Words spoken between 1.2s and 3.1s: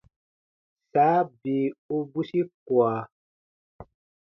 bii u bwisi kua.